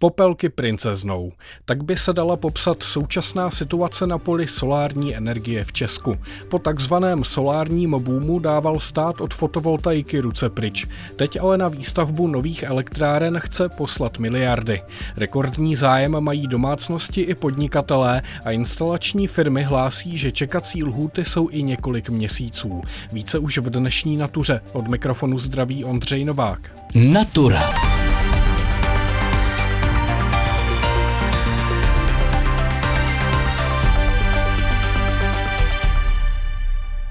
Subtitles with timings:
[0.00, 1.32] popelky princeznou.
[1.64, 6.16] Tak by se dala popsat současná situace na poli solární energie v Česku.
[6.48, 10.86] Po takzvaném solárním boomu dával stát od fotovoltaiky ruce pryč.
[11.16, 14.82] Teď ale na výstavbu nových elektráren chce poslat miliardy.
[15.16, 21.62] Rekordní zájem mají domácnosti i podnikatelé a instalační firmy hlásí, že čekací lhůty jsou i
[21.62, 22.82] několik měsíců.
[23.12, 24.60] Více už v dnešní natuře.
[24.72, 26.72] Od mikrofonu zdraví Ondřej Novák.
[26.94, 27.62] Natura.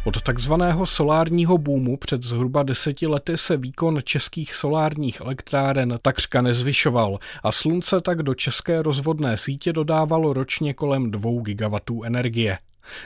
[0.05, 7.20] Od takzvaného solárního boomu před zhruba deseti lety se výkon českých solárních elektráren takřka nezvyšoval
[7.44, 12.58] a slunce tak do české rozvodné sítě dodávalo ročně kolem 2 gigawatů energie.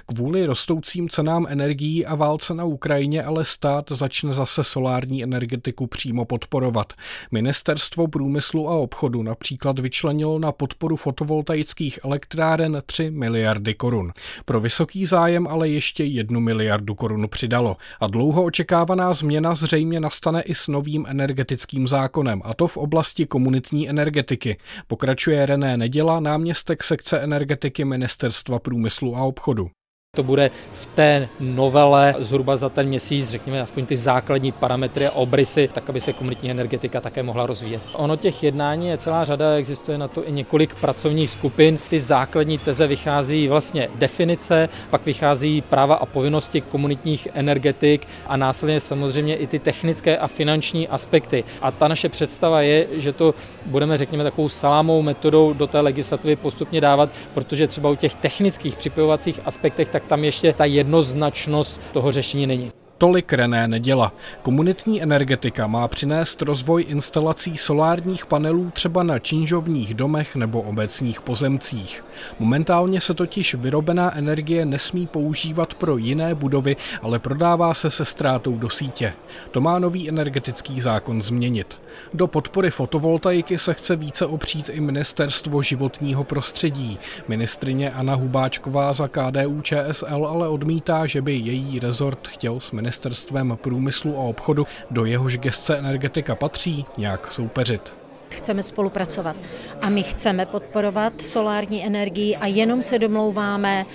[0.06, 6.26] Kvůli rostoucím cenám energií a válce na Ukrajině ale stát začne zase solární energetiku přímo
[6.26, 6.94] podporovat.
[7.32, 14.12] Ministerstvo průmyslu a obchodu například vyčlenilo na podporu fotovoltaických elektráren 3 miliardy korun.
[14.46, 17.78] Pro vysoký zájem ale ještě jednu miliardu korun přidalo.
[18.00, 23.26] A dlouho očekávaná změna zřejmě nastane i s novým energetickým zákonem, a to v oblasti
[23.26, 24.58] komunitní energetiky.
[24.88, 29.73] Pokračuje René Neděla, náměstek sekce energetiky Ministerstva průmyslu a obchodu.
[30.16, 35.12] To bude v té novele zhruba za ten měsíc, řekněme, aspoň ty základní parametry a
[35.12, 37.82] obrysy, tak aby se komunitní energetika také mohla rozvíjet.
[37.94, 41.80] Ono těch jednání je celá řada, existuje na to i několik pracovních skupin.
[41.90, 48.80] Ty základní teze vychází vlastně definice, pak vychází práva a povinnosti komunitních energetik a následně
[48.80, 51.44] samozřejmě i ty technické a finanční aspekty.
[51.62, 53.34] A ta naše představa je, že to
[53.66, 58.76] budeme, řekněme, takovou salámou metodou do té legislativy postupně dávat, protože třeba u těch technických
[58.76, 62.72] připojovacích aspektech tak tak tam ještě ta jednoznačnost toho řešení není.
[62.98, 64.14] Tolik René Neděla.
[64.42, 72.06] Komunitní energetika má přinést rozvoj instalací solárních panelů třeba na činžovních domech nebo obecních pozemcích.
[72.40, 78.58] Momentálně se totiž vyrobená energie nesmí používat pro jiné budovy, ale prodává se se ztrátou
[78.58, 79.14] do sítě.
[79.52, 81.78] To má nový energetický zákon změnit.
[82.14, 87.00] Do podpory fotovoltaiky se chce více opřít i Ministerstvo životního prostředí.
[87.28, 93.58] Ministrině Anna Hubáčková za KDU ČSL ale odmítá, že by její rezort chtěl s ministerstvem
[93.62, 97.94] průmyslu a obchodu, do jehož gestce energetika patří, nějak soupeřit
[98.34, 99.36] chceme spolupracovat.
[99.82, 103.86] A my chceme podporovat solární energii a jenom se domlouváme,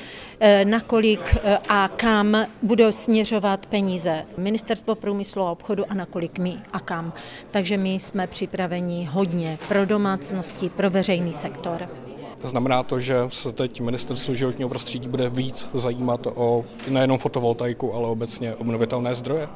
[0.41, 6.57] eh, nakolik eh, a kam budou směřovat peníze Ministerstvo průmyslu a obchodu a nakolik my
[6.73, 7.13] a kam.
[7.51, 12.08] Takže my jsme připraveni hodně pro domácnosti, pro veřejný sektor.
[12.43, 18.09] Znamená to, že se teď ministerstvo životního prostředí bude víc zajímat o nejenom fotovoltaiku, ale
[18.09, 19.49] obecně obnovitelné zdroje?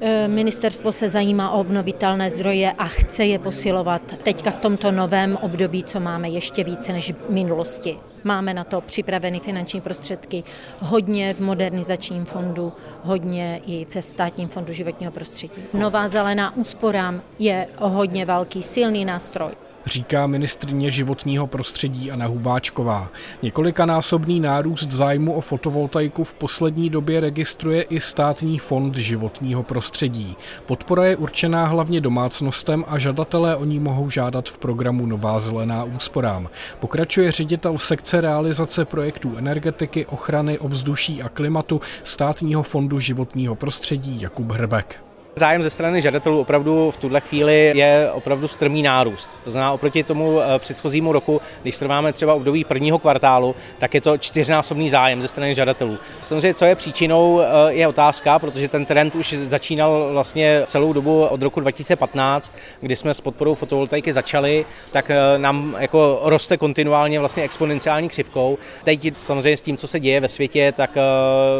[0.00, 5.36] E, ministerstvo se zajímá o obnovitelné zdroje a chce je posilovat teďka v tomto novém
[5.36, 7.98] období, co máme ještě více než v minulosti.
[8.24, 10.44] Máme na to připraveny finanční prostředky
[10.80, 15.62] hodně v modernizačním fondu, hodně i ve státním fondu životního prostředí.
[15.72, 19.52] Nová zelená úsporám je hodně velký, silný nástroj
[19.86, 23.08] říká ministrině životního prostředí Anna Hubáčková.
[23.42, 30.36] Několikanásobný nárůst zájmu o fotovoltaiku v poslední době registruje i státní fond životního prostředí.
[30.66, 35.84] Podpora je určená hlavně domácnostem a žadatelé o ní mohou žádat v programu Nová zelená
[35.84, 36.48] úsporám.
[36.80, 44.52] Pokračuje ředitel sekce realizace projektů energetiky, ochrany, ovzduší a klimatu státního fondu životního prostředí Jakub
[44.52, 45.03] Hrbek.
[45.36, 49.30] Zájem ze strany žadatelů opravdu v tuhle chvíli je opravdu strmý nárůst.
[49.44, 54.00] To znamená oproti tomu eh, předchozímu roku, když srovnáme třeba období prvního kvartálu, tak je
[54.00, 55.98] to čtyřnásobný zájem ze strany žadatelů.
[56.20, 61.24] Samozřejmě, co je příčinou, eh, je otázka, protože ten trend už začínal vlastně celou dobu
[61.24, 67.20] od roku 2015, kdy jsme s podporou fotovoltaiky začali, tak eh, nám jako roste kontinuálně
[67.20, 68.58] vlastně exponenciální křivkou.
[68.84, 70.98] Teď samozřejmě s tím, co se děje ve světě, tak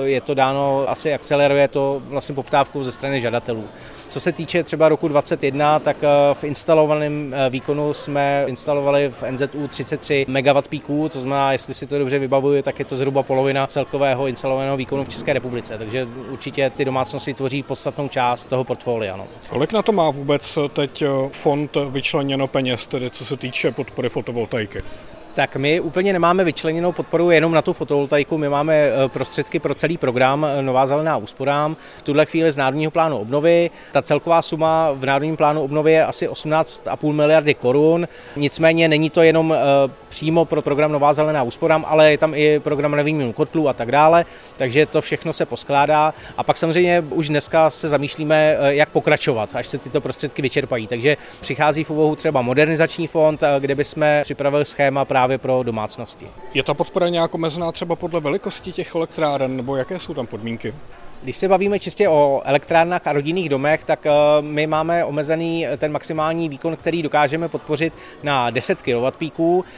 [0.05, 3.64] je to dáno, asi akceleruje to vlastně poptávkou ze strany žadatelů.
[4.09, 9.25] Co se týče třeba roku 2021, tak eh, v instalovaném eh, výkonu jsme instalovali v
[9.31, 13.23] NZU 33 MW píků, to znamená, jestli si to dobře vybavuju, tak je to zhruba
[13.23, 18.65] polovina celkového instalovaného výkonu v České republice, takže určitě ty domácnosti tvoří podstatnou část toho
[18.65, 19.17] portfolia.
[19.17, 19.27] No.
[19.49, 24.09] Kolik na to má vůbec teď eh, fond vyčleněno peněz, tedy co se týče podpory
[24.09, 24.83] fotovoltaiky?
[25.35, 29.75] Tak my úplně nemáme vyčleněnou podporu jenom na tu fotovoltaiku, my máme eh, prostředky pro
[29.75, 31.77] celý program eh, Nová zelená úsporám.
[31.97, 33.71] V tuhle chvíli z Národního plánu obnovy.
[33.93, 38.09] Ta celková suma v Národním plánu obnovy je asi 18,5 miliardy korun.
[38.37, 42.61] Nicméně není to jenom eh, přímo pro program Nová zelená úsporám, ale je tam i
[42.61, 44.27] program na výměnu kotlů a tak dále,
[44.57, 49.67] takže to všechno se poskládá a pak samozřejmě už dneska se zamýšlíme, jak pokračovat, až
[49.67, 50.87] se tyto prostředky vyčerpají.
[50.87, 56.27] Takže přichází v úvahu třeba modernizační fond, kde bychom připravili schéma právě pro domácnosti.
[56.55, 60.75] Je ta podpora nějak omezená třeba podle velikosti těch elektráren, nebo jaké jsou tam podmínky?
[61.25, 64.11] Když se bavíme čistě o elektrárnách a rodinných domech, tak eh,
[64.41, 67.93] my máme omezený ten maximální výkon, který dokážeme podpořit
[68.23, 69.27] na 10 kW.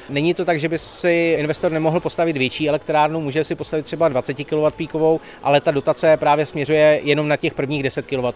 [0.09, 4.09] Není to tak, že by si investor nemohl postavit větší elektrárnu, může si postavit třeba
[4.09, 8.27] 20 kW, ale ta dotace právě směřuje jenom na těch prvních 10 kW.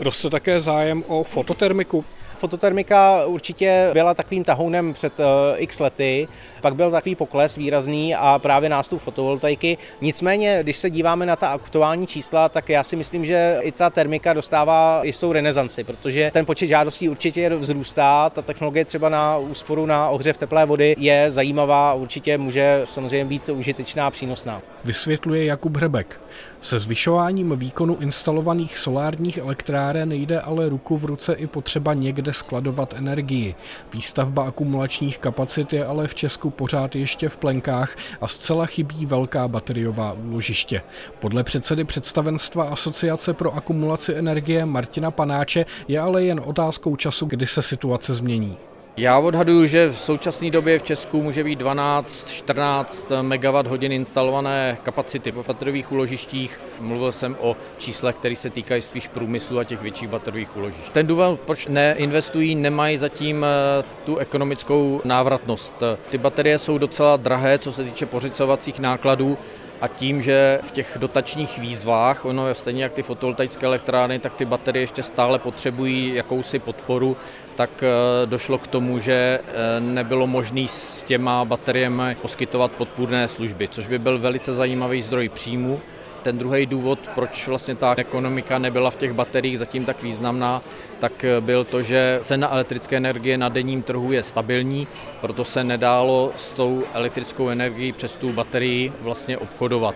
[0.00, 2.04] Roste také zájem o fototermiku?
[2.44, 5.24] Fototermika určitě byla takovým tahounem před uh,
[5.56, 6.28] x lety,
[6.60, 9.78] pak byl takový pokles výrazný a právě nástup fotovoltaiky.
[10.00, 13.90] Nicméně, když se díváme na ta aktuální čísla, tak já si myslím, že i ta
[13.90, 19.86] termika dostává jistou renesanci, protože ten počet žádostí určitě vzrůstá, ta technologie třeba na úsporu
[19.86, 24.62] na ohřev teplé vody je zajímavá a určitě může samozřejmě být užitečná a přínosná.
[24.84, 26.20] Vysvětluje Jakub Hrebek.
[26.60, 32.94] Se zvyšováním výkonu instalovaných solárních elektráren jde ale ruku v ruce i potřeba někde skladovat
[32.94, 33.54] energii.
[33.92, 39.48] Výstavba akumulačních kapacit je ale v Česku pořád ještě v plenkách a zcela chybí velká
[39.48, 40.82] bateriová úložiště.
[41.18, 47.46] Podle předsedy představenstva Asociace pro akumulaci energie Martina Panáče je ale jen otázkou času, kdy
[47.46, 48.56] se situace změní.
[48.96, 55.46] Já odhaduju, že v současné době v Česku může být 12-14 MWh instalované kapacity v
[55.46, 56.60] bateriových úložištích.
[56.80, 60.92] Mluvil jsem o číslech, které se týkají spíš průmyslu a těch větších bateriových úložišť.
[60.92, 65.82] Ten důvod, proč neinvestují, nemají zatím eh, tu ekonomickou návratnost.
[66.10, 69.38] Ty baterie jsou docela drahé, co se týče pořicovacích nákladů,
[69.80, 74.44] a tím, že v těch dotačních výzvách, ono stejně jak ty fotovoltaické elektrárny, tak ty
[74.44, 77.16] baterie ještě stále potřebují jakousi podporu,
[77.56, 83.68] tak eh, došlo k tomu, že eh, nebylo možné s těma bateriemi poskytovat podpůrné služby,
[83.68, 85.80] což by byl velice zajímavý zdroj příjmu.
[86.22, 90.62] Ten druhý důvod, proč vlastně ta ekonomika nebyla v těch bateriích zatím tak významná,
[90.98, 94.86] tak eh, byl to, že cena elektrické energie na denním trhu je stabilní,
[95.20, 99.94] proto se nedálo s tou elektrickou energií přes tu baterii vlastně obchodovat.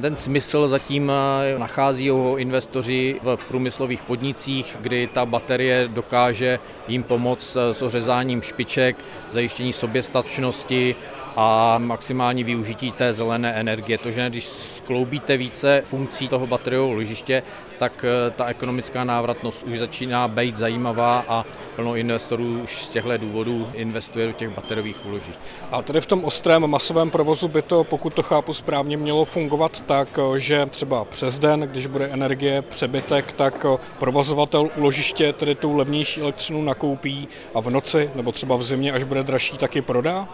[0.00, 6.58] Ten smysl zatím eh, nachází ho investoři v průmyslových podnicích, kdy ta baterie dokáže
[6.88, 8.96] jim pomoct eh, s ořezáním špiček,
[9.30, 10.96] zajištění soběstačnosti
[11.40, 13.98] a maximální využití té zelené energie.
[13.98, 17.42] To, že když skloubíte více funkcí toho bateriového ložiště,
[17.78, 21.44] tak eh, ta ekonomická návratnost už začíná být zajímavá a
[21.76, 25.38] plno investorů už z těchto důvodů investuje do těch bateriových úložišť.
[25.70, 29.80] A tedy v tom ostrém masovém provozu by to, pokud to chápu správně, mělo fungovat
[29.80, 35.54] tak, eh, že třeba přes den, když bude energie přebytek, tak eh, provozovatel úložiště tedy
[35.54, 39.82] tu levnější elektřinu nakoupí a v noci nebo třeba v zimě, až bude dražší, taky
[39.82, 40.28] prodá?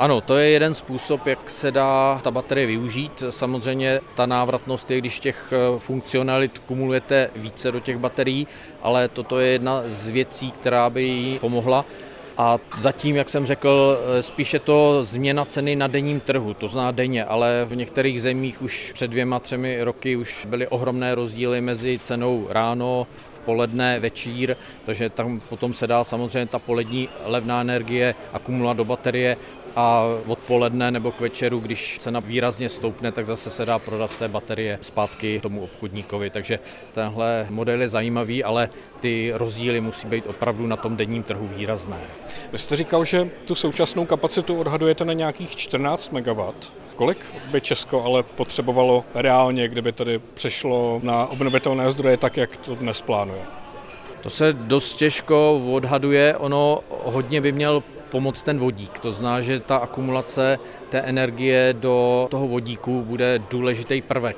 [0.00, 3.22] Ano, to je jeden způsob, jak se dá ta baterie využít.
[3.30, 8.46] Samozřejmě ta návratnost je, když těch eh, funkcionalit kumulujete více do těch baterií,
[8.82, 11.84] ale toto je jedna z věcí, která by jí pomohla.
[12.38, 16.90] A zatím, jak jsem řekl, eh, spíše to změna ceny na denním trhu, to zná
[16.90, 21.98] denně, ale v některých zemích už před dvěma, třemi roky už byly ohromné rozdíly mezi
[22.02, 23.06] cenou ráno,
[23.44, 24.56] poledne, večír,
[24.86, 29.36] takže tam potom se dá samozřejmě ta polední levná energie akumulovat do baterie
[29.76, 34.16] a odpoledne nebo k večeru, když cena výrazně stoupne, tak zase se dá prodat z
[34.16, 36.30] té baterie zpátky tomu obchodníkovi.
[36.30, 36.58] Takže
[36.92, 38.70] tenhle model je zajímavý, ale
[39.00, 42.00] ty rozdíly musí být opravdu na tom denním trhu výrazné.
[42.52, 46.40] Vy jste říkal, že tu současnou kapacitu odhadujete na nějakých 14 MW.
[46.96, 47.18] Kolik
[47.52, 53.02] by Česko ale potřebovalo reálně, kdyby tady přešlo na obnovitelné zdroje tak, jak to dnes
[53.02, 53.42] plánuje?
[54.22, 56.36] To se dost těžko odhaduje.
[56.36, 58.98] Ono hodně by měl pomoct ten vodík.
[58.98, 64.36] To znamená, že ta akumulace té energie do toho vodíku bude důležitý prvek.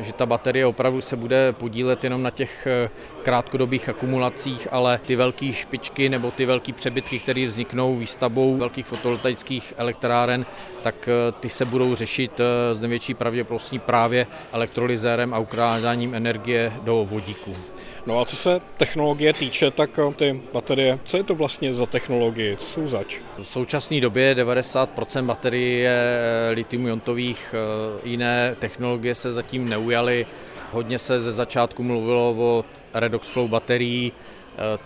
[0.00, 2.90] Takže ta baterie opravdu se bude podílet jenom na těch eh,
[3.22, 9.74] krátkodobých akumulacích, ale ty velké špičky nebo ty velké přebytky, které vzniknou výstavbou velkých fotovoltaických
[9.76, 10.46] elektráren,
[10.82, 16.72] tak eh, ty se budou řešit eh, s největší pravděpodobností právě elektrolyzérem a ukládáním energie
[16.82, 17.52] do vodíku.
[18.06, 22.56] No a co se technologie týče, tak ty baterie, co je to vlastně za technologie,
[22.56, 23.18] co jsou zač?
[23.42, 26.00] V současné době 90% baterií je
[26.52, 27.54] litium-iontových,
[28.04, 30.26] jiné technologie se zatím neujaly.
[30.72, 34.12] Hodně se ze začátku mluvilo o redox flow baterií,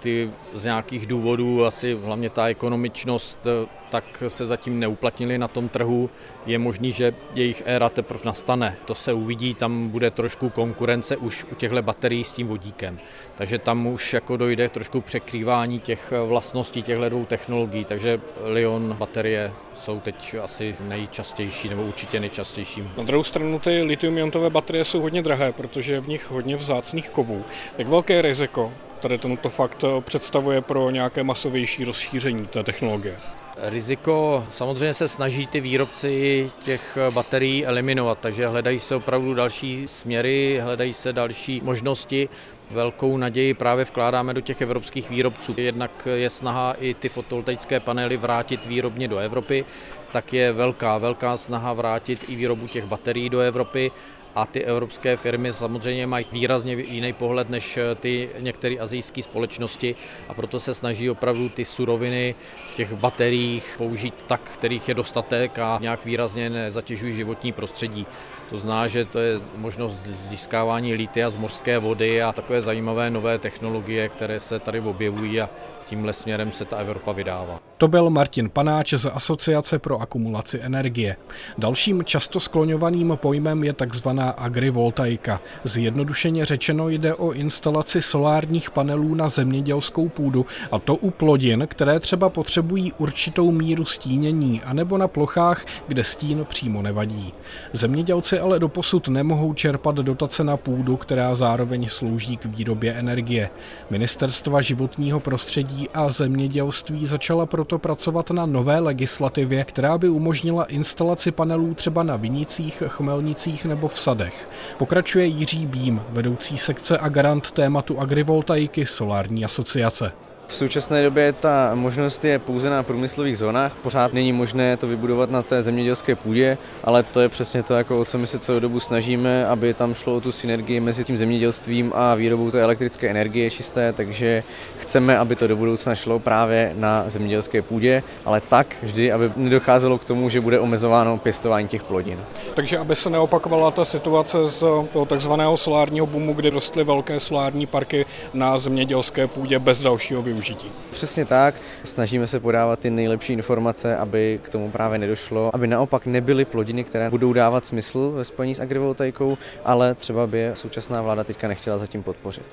[0.00, 3.46] ty z nějakých důvodů, asi hlavně ta ekonomičnost,
[3.90, 6.10] tak se zatím neuplatnili na tom trhu.
[6.46, 8.76] Je možný, že jejich éra teprve nastane.
[8.84, 12.98] To se uvidí, tam bude trošku konkurence už u těchto baterií s tím vodíkem.
[13.34, 17.84] Takže tam už jako dojde trošku překrývání těch vlastností těchto dvou technologií.
[17.84, 22.82] Takže Lion baterie jsou teď asi nejčastější nebo určitě nejčastější.
[22.96, 27.10] Na druhou stranu ty litium-iontové baterie jsou hodně drahé, protože je v nich hodně vzácných
[27.10, 27.44] kovů.
[27.78, 28.72] Jak velké riziko
[29.04, 33.16] tady tento fakt představuje pro nějaké masovější rozšíření té technologie?
[33.56, 40.60] Riziko samozřejmě se snaží ty výrobci těch baterií eliminovat, takže hledají se opravdu další směry,
[40.62, 42.28] hledají se další možnosti.
[42.70, 45.54] Velkou naději právě vkládáme do těch evropských výrobců.
[45.56, 49.64] Jednak je snaha i ty fotovoltaické panely vrátit výrobně do Evropy,
[50.12, 53.90] tak je velká, velká snaha vrátit i výrobu těch baterií do Evropy
[54.34, 59.94] a ty evropské firmy samozřejmě mají výrazně jiný pohled než eh, ty některé azijské společnosti
[60.28, 62.34] a proto se snaží opravdu ty suroviny
[62.72, 68.06] v těch bateriích použít tak, kterých je dostatek a nějak výrazně nezatěžují životní prostředí.
[68.50, 73.38] To zná, že to je možnost získávání litia z mořské vody a takové zajímavé nové
[73.38, 75.50] technologie, které se tady objevují a
[75.86, 77.60] tímhle směrem se ta Evropa vydává.
[77.78, 81.16] To byl Martin Panáč z Asociace pro akumulaci energie.
[81.58, 85.40] Dalším často skloňovaným pojmem je takzvaná agrivoltaika.
[85.64, 92.00] Zjednodušeně řečeno jde o instalaci solárních panelů na zemědělskou půdu, a to u plodin, které
[92.00, 97.32] třeba potřebují určitou míru stínění, anebo na plochách, kde stín přímo nevadí.
[97.72, 103.50] Zemědělci ale doposud nemohou čerpat dotace na půdu, která zároveň slouží k výrobě energie.
[103.90, 110.64] Ministerstva životního prostředí a zemědělství začala proto proto pracovat na nové legislativě, která by umožnila
[110.64, 114.48] instalaci panelů třeba na vinicích, chmelnicích nebo v sadech.
[114.78, 120.12] Pokračuje Jiří Bím, vedoucí sekce a garant tématu agrivoltaiky Solární asociace.
[120.46, 123.72] V současné době ta možnost je pouze na průmyslových zónách.
[123.82, 128.00] Pořád není možné to vybudovat na té zemědělské půdě, ale to je přesně to, jako
[128.00, 131.16] o co my se celou dobu snažíme, aby tam šlo o tu synergii mezi tím
[131.16, 134.42] zemědělstvím a výrobou té elektrické energie čisté, takže
[134.78, 139.98] chceme, aby to do budoucna šlo právě na zemědělské půdě, ale tak vždy, aby nedocházelo
[139.98, 142.18] k tomu, že bude omezováno pěstování těch plodin.
[142.54, 144.64] Takže aby se neopakovala ta situace z
[145.06, 150.70] takzvaného solárního boomu, kdy rostly velké solární parky na zemědělské půdě bez dalšího využití využití.
[150.90, 151.54] Přesně tak.
[151.84, 156.84] Snažíme se podávat ty nejlepší informace, aby k tomu právě nedošlo, aby naopak nebyly plodiny,
[156.84, 161.48] které budou dávat smysl ve spojení s agrivoltaikou, ale třeba by je současná vláda teďka
[161.48, 162.44] nechtěla zatím podpořit.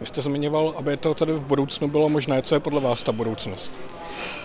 [0.00, 2.42] Vy jste zmiňoval, aby to tady v budoucnu bylo možné.
[2.42, 3.72] Co je podle vás ta budoucnost?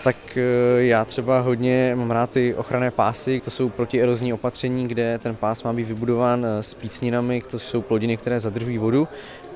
[0.04, 5.18] tak eh, já třeba hodně mám rád ty ochranné pásy, to jsou protierozní opatření, kde
[5.18, 9.08] ten pás má být vybudován eh, s pícninami, to jsou plodiny, které zadržují vodu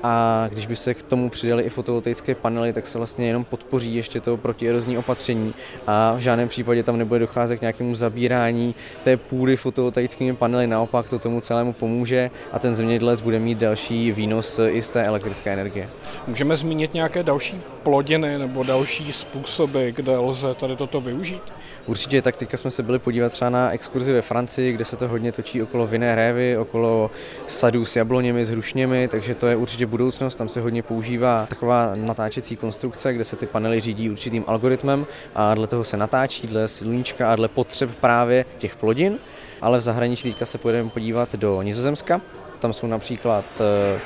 [0.03, 3.95] a když by se k tomu přidali i fotovoltaické panely, tak se vlastně jenom podpoří
[3.95, 5.53] ještě to protierozní opatření
[5.87, 11.09] a v žádném případě tam nebude docházet k nějakému zabírání té půdy fotovoltaickými panely, naopak
[11.09, 15.53] to tomu celému pomůže a ten zemědělec bude mít další výnos i z té elektrické
[15.53, 15.89] energie.
[16.27, 21.41] Můžeme zmínit nějaké další plodiny nebo další způsoby, kde lze tady toto využít?
[21.85, 25.07] Určitě, tak teďka jsme se byli podívat třeba na exkurzi ve Francii, kde se to
[25.07, 27.11] hodně točí okolo vinné révy, okolo
[27.47, 30.35] sadů s jabloněmi, s hrušněmi, takže to je určitě budoucnost.
[30.35, 35.05] Tam se hodně používá taková natáčecí konstrukce, kde se ty panely řídí určitým algoritmem
[35.35, 39.17] a dle toho se natáčí, dle sluníčka a dle potřeb právě těch plodin.
[39.61, 42.21] Ale v zahraničí teďka se půjdeme podívat do Nizozemska.
[42.59, 43.99] Tam jsou například eh,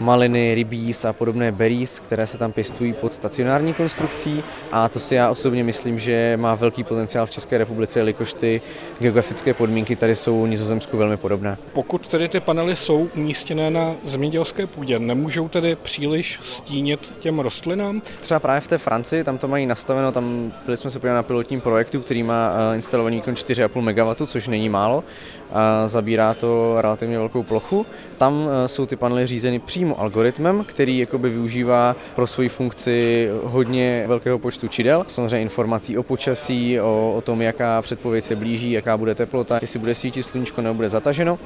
[0.00, 4.42] maliny, rybíz a podobné berries, které se tam pěstují pod stacionární konstrukcí
[4.72, 8.62] a to si já osobně myslím, že má velký potenciál v České republice, jelikož ty
[8.98, 11.56] geografické podmínky tady jsou v Nizozemsku velmi podobné.
[11.72, 18.02] Pokud tedy ty panely jsou umístěné na zemědělské půdě, nemůžou tedy příliš stínit těm rostlinám?
[18.20, 21.22] Třeba právě v té Francii, tam to mají nastaveno, tam byli jsme se podívat na
[21.22, 25.04] pilotním projektu, který má eh, instalovaný výkon 4,5 MW, což není málo,
[25.52, 27.86] a zabírá to relativně velkou plochu.
[28.18, 33.28] Tam eh, jsou ty panely řízeny přímo přímo algoritmem, který jakoby využívá pro svoji funkci
[33.42, 35.04] hodně velkého počtu čidel.
[35.08, 39.78] Samozřejmě informací o počasí, o, o tom, jaká předpověď se blíží, jaká bude teplota, jestli
[39.78, 41.38] bude svítit sluníčko nebo bude zataženo.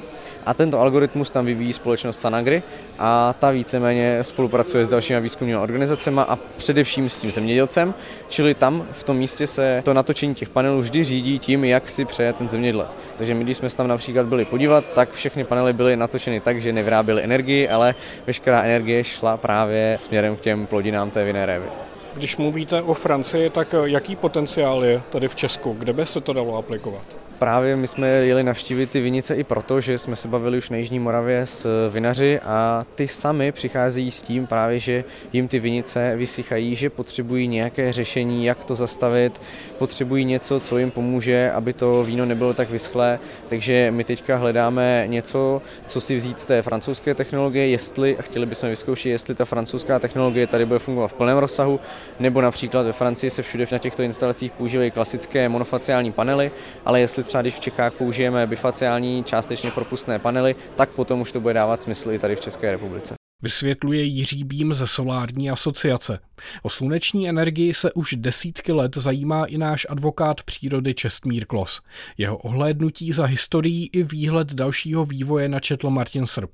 [0.47, 2.63] A tento algoritmus tam vyvíjí společnost Sanagri
[2.99, 7.95] a ta víceméně spolupracuje s dalšími výzkumnými organizacemi a především s tím zemědělcem,
[8.29, 12.05] čili tam v tom místě se to natočení těch panelů vždy řídí tím, jak si
[12.05, 12.97] přeje ten zemědělec.
[13.17, 16.63] Takže my, když jsme se tam například byli podívat, tak všechny panely byly natočeny tak,
[16.63, 17.95] že nevyráběly energii, ale
[18.27, 21.67] veškerá energie šla právě směrem k těm plodinám té vinné révy.
[22.15, 25.77] Když mluvíte o Francii, tak jaký potenciál je tady v Česku?
[25.79, 27.24] Kde by se to dalo aplikovat?
[27.39, 30.77] Právě my jsme jeli navštívit ty vinice i proto, že jsme se bavili už na
[30.77, 36.17] Jižní Moravě s vinaři a ty sami přicházejí s tím právě, že jim ty vinice
[36.17, 39.41] vysychají, že potřebují nějaké řešení, jak to zastavit,
[39.79, 45.05] potřebují něco, co jim pomůže, aby to víno nebylo tak vyschlé, takže my teďka hledáme
[45.07, 49.45] něco, co si vzít z té francouzské technologie, jestli, a chtěli bychom vyzkoušet, jestli ta
[49.45, 51.81] francouzská technologie tady bude fungovat v plném rozsahu,
[52.21, 56.51] nebo například ve Francii se všude na těchto instalacích používají klasické monofaciální panely,
[56.85, 61.41] ale jestli třeba když v Čechách použijeme bifaciální částečně propustné panely, tak potom už to
[61.41, 63.15] bude dávat smysl i tady v České republice.
[63.43, 66.19] Vysvětluje Jiří Bím ze Solární asociace.
[66.63, 71.81] O sluneční energii se už desítky let zajímá i náš advokát přírody Čestmír Klos.
[72.19, 76.51] Jeho ohlédnutí za historií i výhled dalšího vývoje načetl Martin Srb.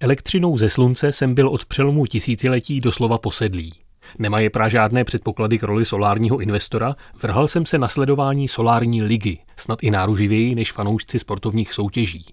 [0.00, 3.81] Elektřinou ze slunce jsem byl od přelomu tisíciletí doslova posedlý.
[4.18, 9.38] Nemaje pra žádné předpoklady k roli solárního investora, vrhal jsem se na sledování solární ligy,
[9.56, 12.26] snad i náruživěji než fanoušci sportovních soutěží.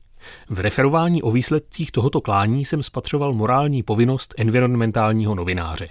[0.50, 5.90] V referování o výsledcích tohoto klání jsem spatřoval morální povinnost environmentálního novináře.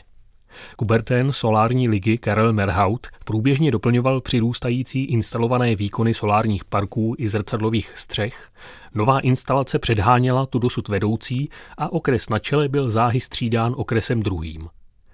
[0.77, 8.51] Kuberten solární ligy Karel Merhaut průběžně doplňoval přirůstající instalované výkony solárních parků i zrcadlových střech,
[8.95, 14.69] nová instalace předháněla tu dosud vedoucí a okres na čele byl záhy střídán okresem druhým.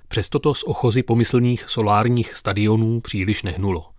[0.09, 3.91] Přesto to z ochozy pomyslných solárních stadionů příliš nehnulo.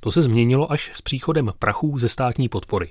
[0.00, 2.88] To se změnilo až s příchodem prachů ze státní podpory.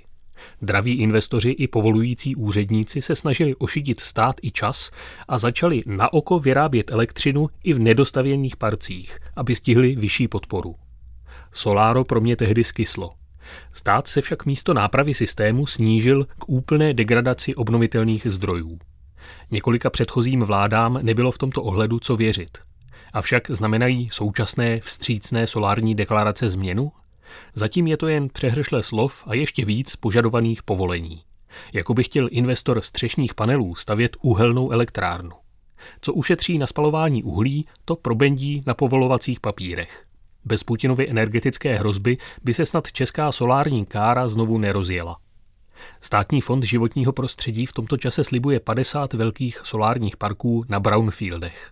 [0.62, 4.92] Draví investoři i povolující úředníci se snažili ošidit stát i čas
[5.28, 10.76] a začali na oko vyrábět elektřinu i v nedostavěných parcích, aby stihli vyšší podporu.
[11.52, 13.12] Soláro pro mě tehdy skyslo.
[13.74, 18.80] Stát se však místo nápravy systému snížil k úplné degradaci obnovitelných zdrojů.
[19.52, 22.58] Několika předchozím vládám nebylo v tomto ohledu co věřit.
[23.14, 26.92] Avšak znamenají současné vstřícné solární deklarace změnu?
[27.54, 31.24] Zatím je to jen přehršle slov a ještě víc požadovaných povolení.
[31.74, 35.32] Jako by chtěl investor střešních panelů stavět uhelnou elektrárnu.
[36.02, 40.06] Co ušetří na spalování uhlí, to probendí na povolovacích papírech.
[40.46, 45.18] Bez Putinovy energetické hrozby by se snad česká solární kára znovu nerozjela.
[46.02, 51.72] Státní fond životního prostředí v tomto čase slibuje 50 velkých solárních parků na brownfieldech.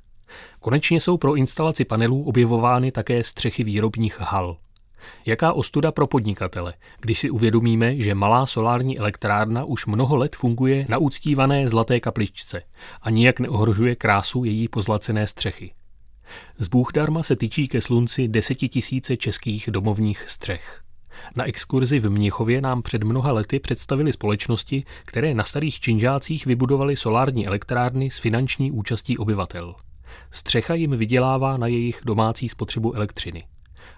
[0.60, 4.58] Konečně jsou pro instalaci panelů objevovány také střechy výrobních hal.
[5.26, 10.86] Jaká ostuda pro podnikatele, když si uvědomíme, že malá solární elektrárna už mnoho let funguje
[10.90, 12.62] na uctívané zlaté kapličce
[13.02, 15.72] a nijak neohrožuje krásu její pozlacené střechy.
[16.60, 20.82] Z Bůh darma se tyčí ke slunci desetitisíce českých domovních střech.
[21.36, 26.96] Na exkurzi v Mnichově nám před mnoha lety představili společnosti, které na starých činžácích vybudovaly
[26.96, 29.76] solární elektrárny s finanční účastí obyvatel.
[30.32, 33.44] Střecha jim vydělává na jejich domácí spotřebu elektřiny.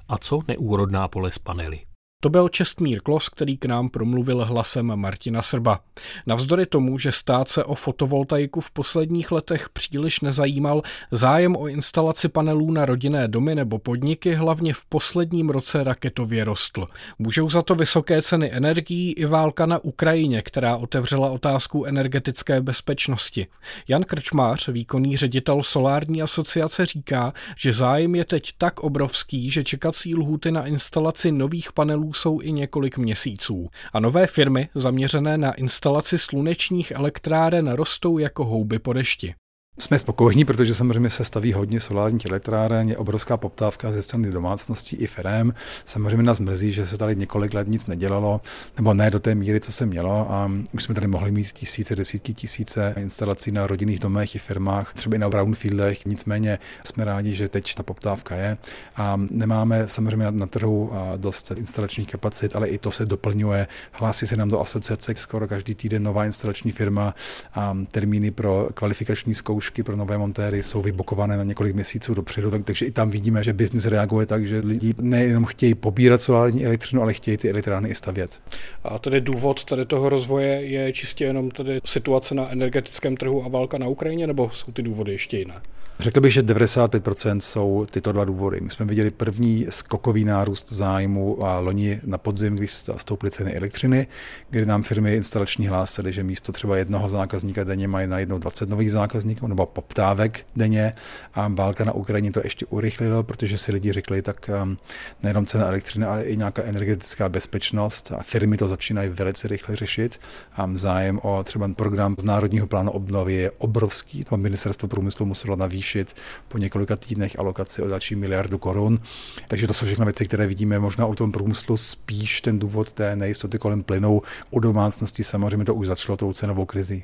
[0.07, 1.79] A co neúrodná pole s panely?
[2.23, 5.79] To byl Čestmír Klos, který k nám promluvil hlasem Martina Srba.
[6.27, 10.81] Navzdory tomu, že stát se o fotovoltaiku v posledních letech příliš nezajímal,
[11.11, 16.87] zájem o instalaci panelů na rodinné domy nebo podniky hlavně v posledním roce raketově rostl.
[17.19, 23.47] Můžou za to vysoké ceny energií i válka na Ukrajině, která otevřela otázku energetické bezpečnosti.
[23.87, 30.15] Jan Krčmář, výkonný ředitel Solární asociace, říká, že zájem je teď tak obrovský, že čekací
[30.15, 36.17] lhuty na instalaci nových panelů jsou i několik měsíců a nové firmy zaměřené na instalaci
[36.17, 39.35] slunečních elektráren rostou jako houby po dešti.
[39.81, 44.95] Jsme spokojení, protože samozřejmě se staví hodně solárních elektráren, je obrovská poptávka ze strany domácností
[44.95, 45.51] i firm.
[45.85, 48.41] Samozřejmě nás mrzí, že se tady několik let nic nedělalo,
[48.77, 50.31] nebo ne do té míry, co se mělo.
[50.31, 54.93] A už jsme tady mohli mít tisíce, desítky tisíce instalací na rodinných domech i firmách,
[54.93, 56.05] třeba i na brownfieldech.
[56.05, 58.57] Nicméně jsme rádi, že teď ta poptávka je.
[58.95, 63.67] A nemáme samozřejmě na trhu dost instalačních kapacit, ale i to se doplňuje.
[63.91, 67.15] Hlásí se nám do asociace skoro každý týden nová instalační firma
[67.53, 72.51] a termíny pro kvalifikační zkoušky zkoušky pro nové montéry jsou vybokované na několik měsíců dopředu,
[72.51, 76.65] tak, takže i tam vidíme, že biznis reaguje tak, že lidi nejenom chtějí pobírat solární
[76.65, 78.41] elektřinu, ale chtějí ty elektrárny i stavět.
[78.83, 83.47] A tedy důvod tady toho rozvoje je čistě jenom tady situace na energetickém trhu a
[83.47, 85.61] válka na Ukrajině, nebo jsou ty důvody ještě jiné?
[86.01, 88.61] Řekl bych, že 95% jsou tyto dva důvody.
[88.61, 94.07] My jsme viděli první skokový nárůst zájmu a loni na podzim, když stouply ceny elektřiny,
[94.49, 98.91] kdy nám firmy instalační hlásily, že místo třeba jednoho zákazníka denně mají najednou 20 nových
[98.91, 100.93] zákazníků nebo poptávek denně
[101.33, 104.77] a válka na Ukrajině to ještě urychlilo, protože si lidi řekli, tak um,
[105.23, 110.19] nejenom cena elektřiny, ale i nějaká energetická bezpečnost a firmy to začínají velice rychle řešit.
[110.53, 114.23] A zájem o třeba program z Národního plánu obnovy je obrovský.
[114.23, 116.15] To ministerstvo průmyslu muselo navýšit navýšit
[116.47, 118.99] po několika týdnech alokaci o další miliardu korun.
[119.47, 123.15] Takže to jsou všechno věci, které vidíme možná u tom průmyslu spíš ten důvod té
[123.15, 124.21] nejistoty kolem plynou.
[124.51, 127.03] U domácností samozřejmě to už začalo tou cenovou krizi.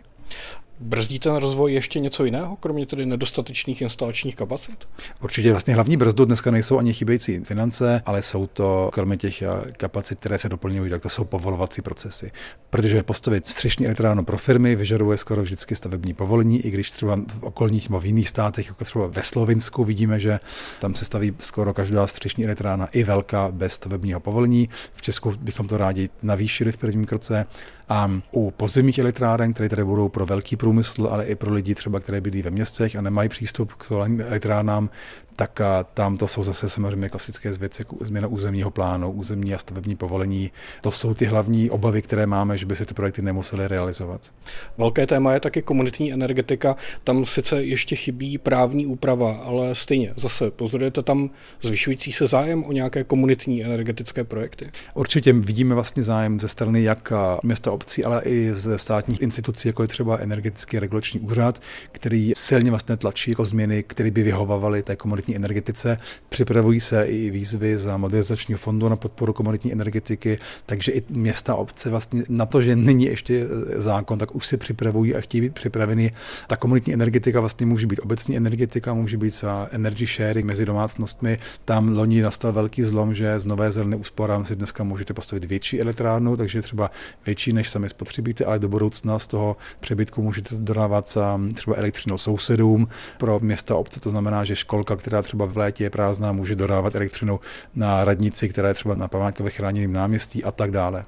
[0.79, 4.87] Brzdí ten rozvoj ještě něco jiného, kromě tedy nedostatečných instalačních kapacit?
[5.21, 9.47] Určitě vlastně hlavní brzdu dneska nejsou ani chybějící finance, ale jsou to, kromě těch eh,
[9.77, 12.31] kapacit, které se doplňují, tak to jsou povolovací procesy.
[12.69, 17.43] Protože postavit střešní elektrárnu pro firmy vyžaduje skoro vždycky stavební povolení, i když třeba v
[17.43, 20.39] okolních nebo v jiných státech, jako třeba ve Slovinsku, vidíme, že
[20.79, 24.69] tam se staví skoro každá střešní elektrárna i velká bez stavebního povolení.
[24.93, 27.45] V Česku bychom to rádi navýšili v prvním kroce.
[27.89, 31.99] A u podzemních elektráren, které tady budou pro velký průmysl, ale i pro lidi třeba,
[31.99, 34.89] které bydlí ve městech a nemají přístup k solárním elektrárnám,
[35.37, 35.61] tak
[35.93, 40.51] tam to jsou zase samozřejmě klasické věci, jako změna územního plánu, územní a stavební povolení.
[40.81, 44.33] To jsou ty hlavní obavy, které máme, že by se ty projekty nemusely realizovat.
[44.77, 46.75] Velké téma je taky komunitní energetika.
[47.03, 51.29] Tam sice ještě chybí právní úprava, ale stejně zase pozorujete tam
[51.61, 54.71] zvyšující se zájem o nějaké komunitní energetické projekty?
[54.93, 59.81] Určitě vidíme vlastně zájem ze strany jak města obcí, ale i ze státních institucí, jako
[59.81, 61.59] je třeba energetický regulační úřad,
[61.91, 65.97] který silně vlastně tlačí jako změny, které by vyhovovaly té komunitní komunitní energetice.
[66.29, 71.89] Připravují se i výzvy za modernizačního fondu na podporu komunitní energetiky, takže i města obce
[71.89, 75.53] vlastně na to, že není ještě e, zákon, tak už si připravují a chtějí být
[75.53, 76.11] připraveni.
[76.47, 81.37] Ta komunitní energetika vlastně může být obecní energetika, může být za energy sharing mezi domácnostmi.
[81.65, 85.81] Tam loni nastal velký zlom, že z nové zelené úsporám si dneska můžete postavit větší
[85.81, 86.91] elektrárnu, takže třeba
[87.25, 91.17] větší, než sami spotřebíte, ale do budoucna z toho přebytku můžete dodávat
[91.53, 92.87] třeba elektřinu sousedům
[93.17, 93.99] pro města obce.
[93.99, 97.39] To znamená, že školka, která která třeba v létě je prázdná, může dodávat elektřinu
[97.75, 101.05] na radnici, která je třeba na památkově chráněném náměstí a tak dále.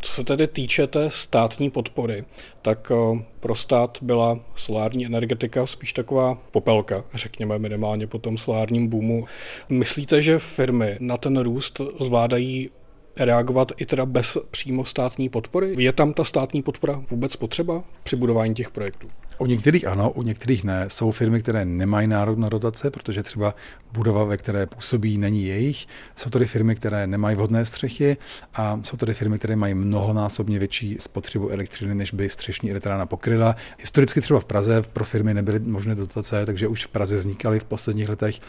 [0.00, 2.24] Co se tedy týče té státní podpory,
[2.62, 8.88] tak eh, pro stát byla solární energetika spíš taková popelka, řekněme minimálně po tom solárním
[8.88, 9.26] boomu.
[9.68, 12.70] Myslíte, že firmy na ten růst zvládají
[13.16, 15.74] reagovat i teda bez přímo státní podpory?
[15.78, 19.08] Je tam ta státní podpora vůbec potřeba při budování těch projektů?
[19.38, 20.84] U některých ano, u některých ne.
[20.88, 23.54] Jsou firmy, které nemají nárok na dotace, protože třeba
[23.92, 25.86] budova, ve které působí, není jejich.
[26.16, 28.16] Jsou tady firmy, které nemají vhodné střechy
[28.54, 33.56] a jsou tady firmy, které mají mnohonásobně větší spotřebu elektřiny, než by střešní elektrárna pokryla.
[33.78, 37.64] Historicky třeba v Praze pro firmy nebyly možné dotace, takže už v Praze vznikaly v
[37.64, 38.40] posledních letech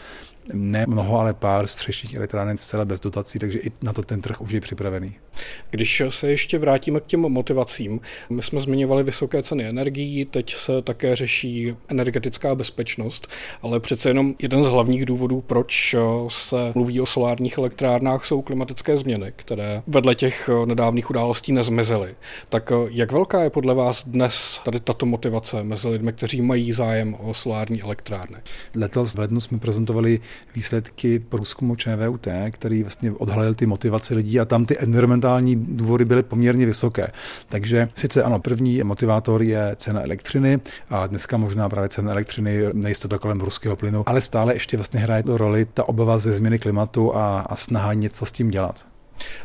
[0.52, 4.40] ne mnoho, ale pár střešních elektráren zcela bez dotací, takže i na to ten trh
[4.40, 5.14] už je připravený.
[5.70, 10.75] Když se ještě vrátíme k těm motivacím, my jsme zmiňovali vysoké ceny energií, teď se
[10.82, 13.28] také řeší energetická bezpečnost,
[13.62, 15.94] ale přece jenom jeden z hlavních důvodů, proč
[16.28, 22.14] se mluví o solárních elektrárnách, jsou klimatické změny, které vedle těch nedávných událostí nezmizely.
[22.48, 27.16] Tak jak velká je podle vás dnes tady tato motivace mezi lidmi, kteří mají zájem
[27.20, 28.36] o solární elektrárny?
[28.76, 30.20] Letos v lednu jsme prezentovali
[30.54, 36.22] výsledky průzkumu ČVUT, který vlastně odhalil ty motivace lidí a tam ty environmentální důvody byly
[36.22, 37.08] poměrně vysoké.
[37.48, 40.60] Takže sice ano, první motivátor je cena elektřiny
[40.90, 45.22] a dneska možná právě cena elektřiny, nejistota kolem ruského plynu, ale stále ještě vlastně hraje
[45.26, 48.86] roli ta obava ze změny klimatu a, a snaha něco s tím dělat.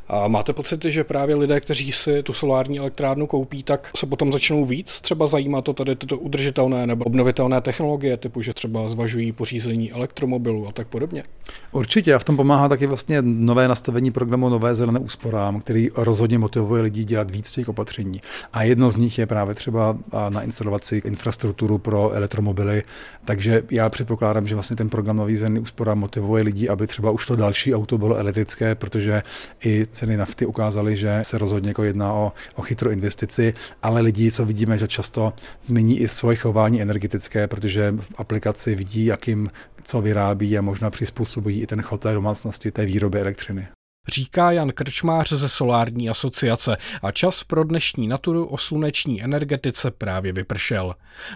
[0.07, 4.31] A máte pocit, že právě lidé, kteří si tu solární elektrárnu koupí, tak se potom
[4.31, 9.31] začnou víc třeba zajímat to tady tyto udržitelné nebo obnovitelné technologie, typu, že třeba zvažují
[9.31, 11.23] pořízení elektromobilu a tak podobně?
[11.71, 16.39] Určitě a v tom pomáhá taky vlastně nové nastavení programu Nové zelené úsporám, který rozhodně
[16.39, 18.21] motivuje lidi dělat víc těch opatření.
[18.53, 19.97] A jedno z nich je právě třeba
[20.29, 22.83] nainstalovat si infrastrukturu pro elektromobily.
[23.25, 27.27] Takže já předpokládám, že vlastně ten program Nový zelený úsporám motivuje lidi, aby třeba už
[27.27, 29.23] to další auto bylo elektrické, protože
[29.65, 34.31] i ceny nafty ukázaly, že se rozhodně jako jedná o, o chytrou investici, ale lidi,
[34.31, 39.49] co vidíme, že často změní i svoje chování energetické, protože v aplikaci vidí, jakým
[39.83, 43.67] co vyrábí a možná přizpůsobují i ten chod té domácnosti, té výroby elektřiny
[44.11, 50.33] říká Jan Krčmář ze Solární asociace a čas pro dnešní naturu o sluneční energetice právě
[50.33, 50.95] vypršel.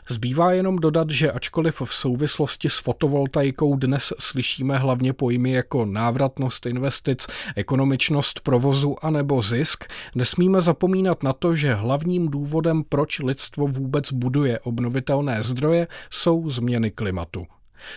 [0.09, 6.65] Zbývá jenom dodat, že ačkoliv v souvislosti s fotovoltaikou dnes slyšíme hlavně pojmy jako návratnost
[6.65, 9.83] investic, ekonomičnost provozu anebo zisk,
[10.15, 16.91] nesmíme zapomínat na to, že hlavním důvodem, proč lidstvo vůbec buduje obnovitelné zdroje, jsou změny
[16.91, 17.47] klimatu.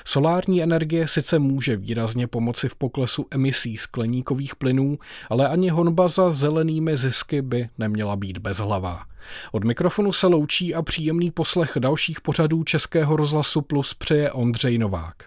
[0.05, 4.99] Solární energie sice může výrazně pomoci v poklesu emisí skleníkových plynů,
[5.31, 9.03] ale ani honba za zelenými zisky by neměla být bezhlavá.
[9.53, 15.25] Od mikrofonu se loučí a příjemný poslech dalších pořadů Českého rozhlasu Plus přeje Ondřej Novák.